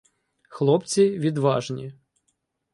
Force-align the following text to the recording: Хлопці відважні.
Хлопці 0.49 1.19
відважні. 1.19 1.93